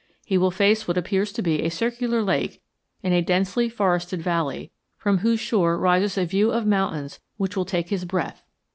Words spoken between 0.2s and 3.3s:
He will face what appears to be a circular lake in a